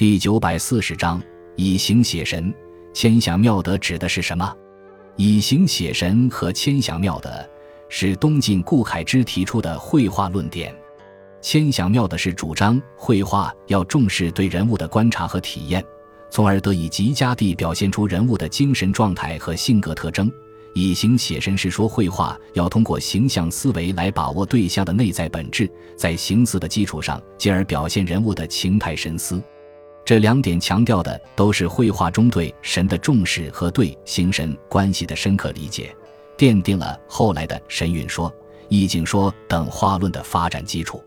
[0.00, 1.22] 第九百四十章
[1.56, 2.54] 以形写神，
[2.94, 4.50] 千想妙德指的是什么？
[5.14, 7.30] 以形写神和千想妙德
[7.90, 10.74] 是东晋顾恺之提出的绘画论点。
[11.42, 15.84] 千想妙德是主张绘画要重视对人物的观察和体验，
[16.30, 20.32] 从而得以极佳地表现出人物的精神状态和性格特征。
[20.72, 29.42] 以形写神是说绘画要通过形象思维来把握对象的内在本质，在形似的基础上，进而表现人物的情态神思。
[30.10, 35.94] 这两点强调的都是绘画中对神的重视和对形神关系的深刻理解，
[36.36, 38.34] 奠定了后来的神韵说、
[38.68, 41.00] 意境说等画论的发展基础。